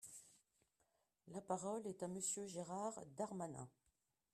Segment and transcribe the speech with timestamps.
[1.27, 3.69] La parole est à Monsieur Gérald Darmanin.